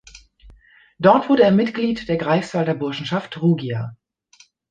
[0.97, 3.95] Dort wurde er Mitglied der Greifswalder Burschenschaft Rugia.